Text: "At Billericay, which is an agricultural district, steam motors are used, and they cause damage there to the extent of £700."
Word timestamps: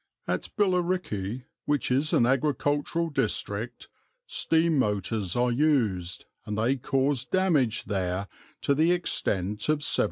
"At 0.27 0.49
Billericay, 0.57 1.43
which 1.65 1.91
is 1.91 2.11
an 2.11 2.25
agricultural 2.25 3.11
district, 3.11 3.87
steam 4.25 4.79
motors 4.79 5.35
are 5.35 5.51
used, 5.51 6.25
and 6.43 6.57
they 6.57 6.75
cause 6.77 7.23
damage 7.23 7.83
there 7.83 8.27
to 8.61 8.73
the 8.73 8.93
extent 8.93 9.69
of 9.69 9.81
£700." 9.81 9.99